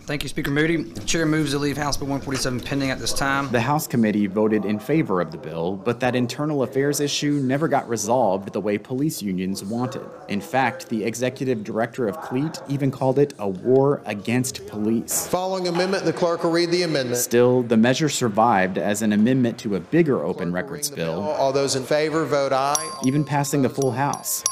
Thank 0.07 0.23
you, 0.23 0.29
Speaker 0.29 0.53
Moody. 0.53 0.77
The 0.77 1.01
chair 1.01 1.27
moves 1.27 1.51
to 1.51 1.59
leave 1.59 1.77
House 1.77 1.97
Bill 1.97 2.07
147 2.07 2.61
pending 2.61 2.91
at 2.93 3.01
this 3.01 3.13
time. 3.13 3.51
The 3.51 3.61
House 3.61 3.89
committee 3.89 4.29
voted 4.29 4.65
in 4.65 4.79
favor 4.79 5.21
of 5.21 5.33
the 5.33 5.37
bill, 5.37 5.75
but 5.75 5.99
that 5.99 6.15
internal 6.15 6.63
affairs 6.63 7.01
issue 7.01 7.41
never 7.43 7.67
got 7.67 7.89
resolved 7.89 8.53
the 8.53 8.61
way 8.61 8.79
police 8.79 9.21
unions 9.21 9.65
wanted. 9.65 10.03
In 10.29 10.41
fact, 10.41 10.89
the 10.91 11.03
executive 11.03 11.65
director 11.65 12.07
of 12.07 12.21
CLEAT 12.21 12.61
even 12.69 12.93
called 12.93 13.19
it 13.19 13.35
a 13.41 13.49
war 13.49 14.01
against 14.07 14.65
police. 14.69 15.27
Following 15.27 15.67
amendment, 15.67 16.05
the 16.05 16.13
clerk 16.13 16.45
will 16.45 16.53
read 16.53 16.71
the 16.71 16.83
amendment. 16.85 17.19
Still, 17.21 17.63
the 17.65 17.77
measure 17.77 18.09
survived 18.09 18.79
as 18.79 19.03
an 19.03 19.13
amendment 19.13 19.59
to 19.59 19.75
a 19.75 19.81
bigger 19.81 20.23
open 20.25 20.53
records 20.53 20.89
bill, 20.89 21.21
All 21.21 21.53
those 21.53 21.75
in 21.75 21.83
favor, 21.83 22.25
vote 22.25 22.53
aye. 22.53 23.01
even 23.05 23.25
passing 23.25 23.61
the 23.61 23.69
full 23.71 23.91
House. 23.91 24.45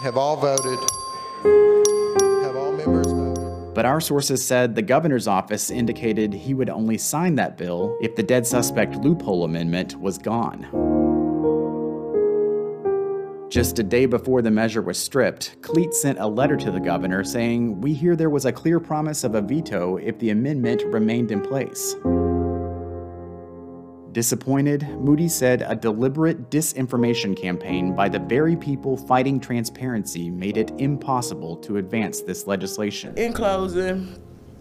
Have 0.00 0.16
all 0.16 0.36
voted. 0.36 0.78
Our 3.86 4.00
sources 4.00 4.44
said 4.44 4.74
the 4.74 4.82
governor's 4.82 5.28
office 5.28 5.70
indicated 5.70 6.34
he 6.34 6.54
would 6.54 6.68
only 6.68 6.98
sign 6.98 7.36
that 7.36 7.56
bill 7.56 7.96
if 8.00 8.16
the 8.16 8.22
dead 8.24 8.44
suspect 8.44 8.96
loophole 8.96 9.44
amendment 9.44 9.94
was 10.00 10.18
gone. 10.18 10.66
Just 13.48 13.78
a 13.78 13.84
day 13.84 14.06
before 14.06 14.42
the 14.42 14.50
measure 14.50 14.82
was 14.82 14.98
stripped, 14.98 15.62
CLEAT 15.62 15.94
sent 15.94 16.18
a 16.18 16.26
letter 16.26 16.56
to 16.56 16.72
the 16.72 16.80
governor 16.80 17.22
saying, 17.22 17.80
We 17.80 17.94
hear 17.94 18.16
there 18.16 18.28
was 18.28 18.44
a 18.44 18.50
clear 18.50 18.80
promise 18.80 19.22
of 19.22 19.36
a 19.36 19.40
veto 19.40 19.98
if 19.98 20.18
the 20.18 20.30
amendment 20.30 20.82
remained 20.86 21.30
in 21.30 21.40
place. 21.40 21.94
Disappointed, 24.16 24.88
Moody 24.98 25.28
said 25.28 25.60
a 25.68 25.76
deliberate 25.76 26.48
disinformation 26.50 27.36
campaign 27.36 27.94
by 27.94 28.08
the 28.08 28.18
very 28.18 28.56
people 28.56 28.96
fighting 28.96 29.38
transparency 29.38 30.30
made 30.30 30.56
it 30.56 30.72
impossible 30.78 31.54
to 31.56 31.76
advance 31.76 32.22
this 32.22 32.46
legislation. 32.46 33.14
In 33.18 33.34
closing, 33.34 34.18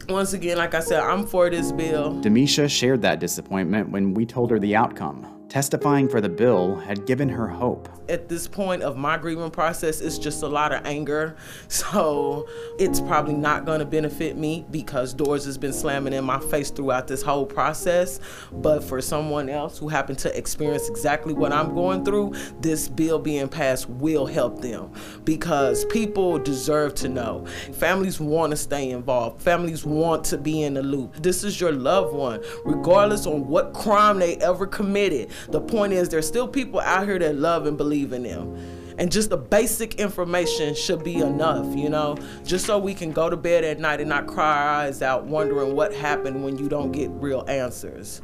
once 0.10 0.34
again, 0.34 0.58
like 0.58 0.74
I 0.74 0.82
said, 0.82 1.00
I'm 1.00 1.26
for 1.26 1.50
this 1.50 1.72
bill. 1.72 2.16
Demisha 2.22 2.70
shared 2.70 3.02
that 3.04 3.22
disappointment 3.22 3.88
when 3.92 4.14
we 4.14 4.26
told 4.26 4.52
her 4.52 4.60
the 4.60 4.76
outcome. 4.76 5.45
Testifying 5.50 6.10
for 6.10 6.20
the 6.20 6.30
bill 6.30 6.76
had 6.76 7.06
given 7.06 7.30
her 7.30 7.48
hope. 7.48 7.88
At 8.10 8.28
this 8.28 8.48
point 8.48 8.84
of 8.84 8.98
my 8.98 9.18
grieving 9.18 9.52
process, 9.52 10.02
it's 10.02 10.18
just 10.18 10.44
a 10.44 10.48
lot 10.48 10.74
of 10.74 10.86
anger. 10.86 11.36
So 11.68 12.48
it's 12.80 13.00
probably 13.00 13.34
not 13.34 13.66
going 13.66 13.80
to 13.80 13.86
benefit 13.86 14.38
me 14.38 14.66
because 14.72 15.14
doors 15.14 15.46
has 15.46 15.58
been 15.58 15.74
slamming 15.74 16.14
in 16.14 16.24
my 16.24 16.40
face 16.40 16.72
throughout 16.72 17.08
this 17.08 17.22
whole 17.22 17.46
process. 17.46 18.20
But 18.52 18.84
for 18.84 19.02
someone 19.02 19.50
else 19.50 19.78
who 19.78 19.88
happened 19.88 20.20
to 20.20 20.36
experience 20.38 20.90
exactly 20.90 21.34
what 21.34 21.52
I'm 21.52 21.76
going 21.76 22.04
through, 22.04 22.34
this 22.60 22.88
bill 22.88 23.20
being 23.20 23.48
passed 23.48 23.90
will 23.90 24.26
help 24.26 24.62
them 24.62 24.92
because 25.26 25.86
people 25.86 26.40
deserve 26.40 26.96
to 26.96 27.10
know. 27.10 27.46
Families 27.74 28.20
want 28.20 28.52
to 28.52 28.58
stay 28.58 28.90
involved. 28.90 29.42
Families 29.42 29.86
want 29.86 30.24
to 30.26 30.38
be 30.38 30.64
in 30.64 30.74
the 30.74 30.84
loop. 30.84 31.16
This 31.22 31.44
is 31.44 31.60
your 31.60 31.72
loved 31.72 32.16
one, 32.16 32.42
regardless 32.64 33.28
on 33.28 33.48
what 33.48 33.74
crime 33.74 34.20
they 34.20 34.38
ever 34.38 34.66
committed. 34.66 35.30
The 35.50 35.62
point 35.62 35.94
is, 35.94 36.10
there's 36.10 36.28
still 36.28 36.48
people 36.48 36.80
out 36.80 37.06
here 37.06 37.20
that 37.20 37.36
love 37.36 37.66
and 37.66 37.78
believe 37.78 38.14
in 38.14 38.24
them. 38.24 38.58
And 38.98 39.12
just 39.12 39.30
the 39.30 39.38
basic 39.38 39.96
information 39.96 40.74
should 40.74 41.04
be 41.04 41.18
enough, 41.18 41.76
you 41.76 41.90
know, 41.90 42.18
just 42.46 42.66
so 42.66 42.80
we 42.80 42.94
can 42.94 43.12
go 43.12 43.30
to 43.30 43.36
bed 43.36 43.66
at 43.66 43.80
night 43.80 44.00
and 44.00 44.08
not 44.08 44.26
cry 44.26 44.58
our 44.58 44.70
eyes 44.70 45.02
out 45.02 45.26
wondering 45.26 45.76
what 45.76 45.94
happened 45.94 46.44
when 46.44 46.58
you 46.58 46.70
don't 46.70 46.92
get 46.94 47.10
real 47.12 47.44
answers. 47.50 48.22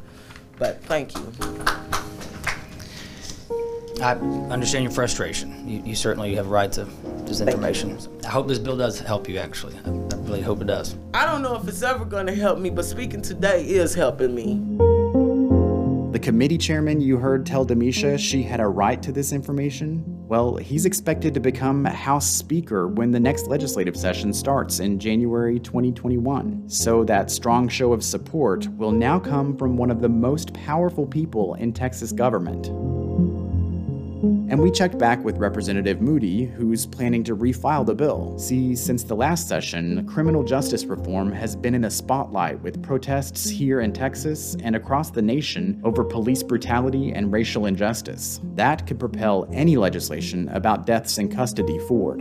But 0.58 0.82
thank 0.84 1.14
you. 1.14 1.32
I 4.00 4.14
understand 4.50 4.84
your 4.84 4.92
frustration. 4.92 5.68
You, 5.68 5.82
you 5.84 5.94
certainly 5.94 6.34
have 6.34 6.46
a 6.46 6.50
right 6.50 6.72
to 6.72 6.84
this 7.24 7.40
information. 7.40 7.98
I 8.24 8.30
hope 8.30 8.48
this 8.48 8.58
bill 8.58 8.76
does 8.76 8.98
help 8.98 9.28
you, 9.28 9.38
actually. 9.38 9.76
I, 9.84 9.90
I 9.90 10.16
really 10.20 10.40
hope 10.40 10.60
it 10.60 10.66
does. 10.66 10.96
I 11.14 11.26
don't 11.26 11.42
know 11.42 11.54
if 11.54 11.68
it's 11.68 11.82
ever 11.82 12.04
going 12.04 12.26
to 12.26 12.34
help 12.34 12.58
me, 12.58 12.70
but 12.70 12.84
speaking 12.84 13.22
today 13.22 13.64
is 13.64 13.94
helping 13.94 14.34
me. 14.34 14.91
The 16.12 16.18
committee 16.18 16.58
chairman 16.58 17.00
you 17.00 17.16
heard 17.16 17.46
tell 17.46 17.64
Demisha 17.64 18.18
she 18.18 18.42
had 18.42 18.60
a 18.60 18.68
right 18.68 19.02
to 19.02 19.12
this 19.12 19.32
information? 19.32 20.04
Well, 20.28 20.56
he's 20.56 20.84
expected 20.84 21.32
to 21.32 21.40
become 21.40 21.86
House 21.86 22.28
Speaker 22.28 22.88
when 22.88 23.10
the 23.10 23.18
next 23.18 23.46
legislative 23.46 23.96
session 23.96 24.34
starts 24.34 24.80
in 24.80 24.98
January 24.98 25.58
2021. 25.58 26.68
So 26.68 27.02
that 27.04 27.30
strong 27.30 27.66
show 27.66 27.94
of 27.94 28.04
support 28.04 28.68
will 28.76 28.92
now 28.92 29.18
come 29.18 29.56
from 29.56 29.78
one 29.78 29.90
of 29.90 30.02
the 30.02 30.08
most 30.10 30.52
powerful 30.52 31.06
people 31.06 31.54
in 31.54 31.72
Texas 31.72 32.12
government. 32.12 32.68
And 34.52 34.60
we 34.60 34.70
checked 34.70 34.98
back 34.98 35.24
with 35.24 35.38
Representative 35.38 36.02
Moody, 36.02 36.44
who's 36.44 36.84
planning 36.84 37.24
to 37.24 37.34
refile 37.34 37.86
the 37.86 37.94
bill. 37.94 38.38
See, 38.38 38.76
since 38.76 39.02
the 39.02 39.16
last 39.16 39.48
session, 39.48 40.06
criminal 40.06 40.44
justice 40.44 40.84
reform 40.84 41.32
has 41.32 41.56
been 41.56 41.74
in 41.74 41.80
the 41.80 41.90
spotlight 41.90 42.60
with 42.60 42.82
protests 42.82 43.48
here 43.48 43.80
in 43.80 43.94
Texas 43.94 44.54
and 44.62 44.76
across 44.76 45.10
the 45.10 45.22
nation 45.22 45.80
over 45.84 46.04
police 46.04 46.42
brutality 46.42 47.12
and 47.12 47.32
racial 47.32 47.64
injustice. 47.64 48.42
That 48.54 48.86
could 48.86 49.00
propel 49.00 49.48
any 49.54 49.78
legislation 49.78 50.50
about 50.50 50.84
deaths 50.84 51.16
in 51.16 51.30
custody 51.30 51.78
forward. 51.88 52.20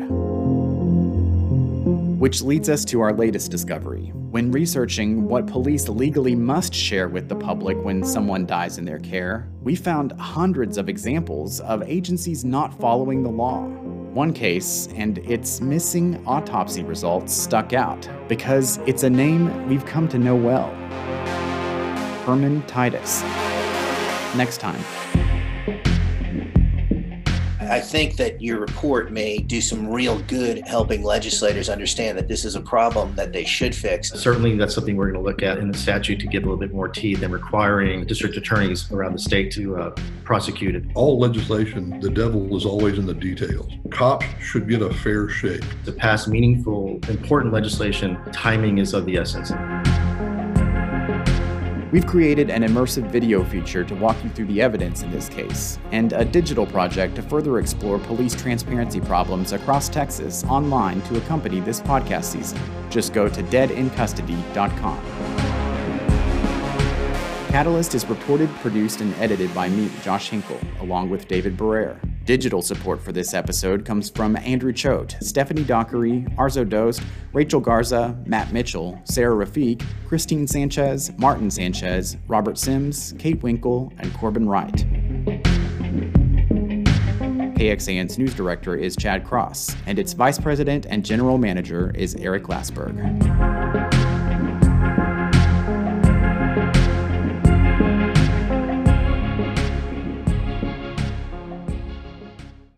Which 2.17 2.41
leads 2.41 2.69
us 2.69 2.85
to 2.85 3.01
our 3.01 3.11
latest 3.11 3.51
discovery. 3.51 4.13
When 4.31 4.49
researching 4.49 5.27
what 5.27 5.45
police 5.45 5.89
legally 5.89 6.35
must 6.35 6.73
share 6.73 7.09
with 7.09 7.27
the 7.27 7.35
public 7.35 7.77
when 7.83 8.01
someone 8.01 8.45
dies 8.45 8.77
in 8.77 8.85
their 8.85 8.99
care, 8.99 9.49
we 9.61 9.75
found 9.75 10.13
hundreds 10.13 10.77
of 10.77 10.87
examples 10.87 11.59
of 11.59 11.83
agencies 11.83 12.45
not 12.45 12.73
following 12.79 13.23
the 13.23 13.29
law. 13.29 13.65
One 14.13 14.31
case 14.31 14.87
and 14.95 15.17
its 15.17 15.59
missing 15.59 16.25
autopsy 16.25 16.81
results 16.81 17.33
stuck 17.33 17.73
out 17.73 18.07
because 18.29 18.77
it's 18.85 19.03
a 19.03 19.09
name 19.09 19.67
we've 19.67 19.85
come 19.85 20.07
to 20.07 20.17
know 20.17 20.37
well 20.37 20.69
Herman 22.23 22.61
Titus. 22.67 23.23
Next 24.37 24.59
time. 24.61 24.81
I 27.71 27.79
think 27.79 28.17
that 28.17 28.41
your 28.41 28.59
report 28.59 29.13
may 29.13 29.37
do 29.37 29.61
some 29.61 29.87
real 29.87 30.19
good 30.23 30.61
helping 30.67 31.03
legislators 31.03 31.69
understand 31.69 32.17
that 32.17 32.27
this 32.27 32.43
is 32.43 32.55
a 32.55 32.59
problem 32.59 33.15
that 33.15 33.31
they 33.31 33.45
should 33.45 33.73
fix. 33.73 34.11
Certainly, 34.11 34.57
that's 34.57 34.75
something 34.75 34.97
we're 34.97 35.09
going 35.09 35.23
to 35.23 35.25
look 35.25 35.41
at 35.41 35.57
in 35.57 35.71
the 35.71 35.77
statute 35.77 36.19
to 36.19 36.27
give 36.27 36.43
a 36.43 36.47
little 36.47 36.59
bit 36.59 36.73
more 36.73 36.89
teeth 36.89 37.21
and 37.21 37.31
requiring 37.31 38.05
district 38.05 38.35
attorneys 38.35 38.91
around 38.91 39.13
the 39.13 39.19
state 39.19 39.53
to 39.53 39.77
uh, 39.77 39.95
prosecute 40.25 40.75
it. 40.75 40.83
All 40.95 41.17
legislation, 41.17 41.97
the 42.01 42.09
devil 42.09 42.53
is 42.57 42.65
always 42.65 42.97
in 42.97 43.05
the 43.05 43.13
details. 43.13 43.71
Cops 43.89 44.25
should 44.41 44.67
get 44.67 44.81
a 44.81 44.93
fair 44.93 45.29
shake. 45.29 45.63
To 45.85 45.93
pass 45.93 46.27
meaningful, 46.27 46.99
important 47.07 47.53
legislation, 47.53 48.19
timing 48.33 48.79
is 48.79 48.93
of 48.93 49.05
the 49.05 49.15
essence. 49.15 49.51
We've 51.91 52.07
created 52.07 52.49
an 52.49 52.63
immersive 52.63 53.11
video 53.11 53.43
feature 53.43 53.83
to 53.83 53.95
walk 53.95 54.15
you 54.23 54.29
through 54.29 54.45
the 54.45 54.61
evidence 54.61 55.03
in 55.03 55.11
this 55.11 55.27
case, 55.27 55.77
and 55.91 56.13
a 56.13 56.23
digital 56.23 56.65
project 56.65 57.15
to 57.15 57.21
further 57.21 57.59
explore 57.59 57.99
police 57.99 58.33
transparency 58.33 59.01
problems 59.01 59.51
across 59.51 59.89
Texas 59.89 60.45
online 60.45 61.01
to 61.03 61.17
accompany 61.17 61.59
this 61.59 61.81
podcast 61.81 62.23
season. 62.23 62.57
Just 62.89 63.11
go 63.11 63.27
to 63.27 63.43
deadincustody.com. 63.43 65.01
Catalyst 67.49 67.93
is 67.93 68.05
reported, 68.05 68.49
produced, 68.61 69.01
and 69.01 69.13
edited 69.15 69.53
by 69.53 69.67
me, 69.67 69.91
Josh 70.01 70.29
Hinkle, 70.29 70.59
along 70.79 71.09
with 71.09 71.27
David 71.27 71.57
Barer. 71.57 71.99
Digital 72.31 72.61
support 72.61 73.01
for 73.01 73.11
this 73.11 73.33
episode 73.33 73.83
comes 73.83 74.09
from 74.09 74.37
Andrew 74.37 74.71
Choate, 74.71 75.17
Stephanie 75.19 75.65
Dockery, 75.65 76.21
Arzo 76.37 76.63
Dost, 76.63 77.01
Rachel 77.33 77.59
Garza, 77.59 78.17
Matt 78.25 78.53
Mitchell, 78.53 78.97
Sarah 79.03 79.45
Rafiq, 79.45 79.85
Christine 80.07 80.47
Sanchez, 80.47 81.11
Martin 81.17 81.51
Sanchez, 81.51 82.15
Robert 82.29 82.57
Sims, 82.57 83.13
Kate 83.19 83.43
Winkle, 83.43 83.91
and 83.97 84.13
Corbin 84.13 84.47
Wright. 84.47 84.71
KXAN's 87.57 88.17
news 88.17 88.33
director 88.33 88.77
is 88.77 88.95
Chad 88.95 89.25
Cross, 89.25 89.75
and 89.85 89.99
its 89.99 90.13
vice 90.13 90.39
president 90.39 90.85
and 90.85 91.03
general 91.03 91.37
manager 91.37 91.91
is 91.95 92.15
Eric 92.15 92.43
Lassberg. 92.43 93.60